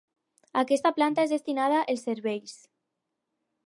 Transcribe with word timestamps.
Aquesta 0.61 0.91
planta 0.95 1.27
és 1.27 1.35
destinada 1.35 1.85
els 1.95 2.09
serveis. 2.09 2.61